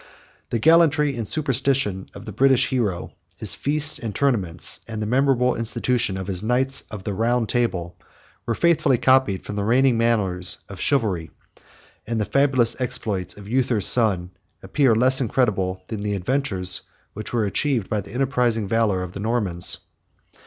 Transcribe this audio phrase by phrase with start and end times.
[0.49, 5.55] The gallantry and superstition of the British hero, his feasts and tournaments, and the memorable
[5.55, 7.95] institution of his Knights of the Round Table,
[8.47, 11.29] were faithfully copied from the reigning manners of chivalry;
[12.07, 14.31] and the fabulous exploits of Uther's son
[14.63, 16.81] appear less incredible than the adventures
[17.13, 19.77] which were achieved by the enterprising valor of the Normans.